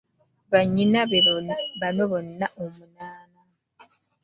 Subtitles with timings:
[0.51, 1.19] Bannyina be
[1.79, 3.41] bano bonna omunaana.